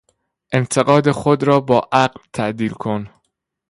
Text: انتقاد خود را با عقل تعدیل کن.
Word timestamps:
انتقاد 0.53 1.11
خود 1.11 1.43
را 1.43 1.59
با 1.59 1.89
عقل 1.91 2.21
تعدیل 2.33 2.71
کن. 2.71 3.09